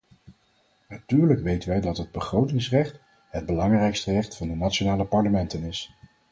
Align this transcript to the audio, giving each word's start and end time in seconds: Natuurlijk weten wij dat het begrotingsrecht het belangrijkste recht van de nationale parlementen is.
Natuurlijk 0.87 1.41
weten 1.41 1.69
wij 1.69 1.81
dat 1.81 1.97
het 1.97 2.11
begrotingsrecht 2.11 2.99
het 3.29 3.45
belangrijkste 3.45 4.11
recht 4.11 4.35
van 4.35 4.47
de 4.47 4.55
nationale 4.55 5.05
parlementen 5.05 5.63
is. 5.63 5.93